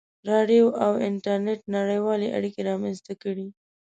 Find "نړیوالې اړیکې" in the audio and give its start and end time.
1.77-2.61